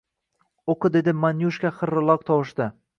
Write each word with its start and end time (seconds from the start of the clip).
Oʻqi!– 0.75 0.91
dedi 0.97 1.15
Manyushka 1.27 1.75
xirilloq 1.79 2.29
tovushda. 2.33 2.73